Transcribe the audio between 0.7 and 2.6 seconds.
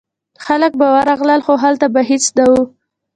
به ورغلل خو هلته به هیڅ نه و.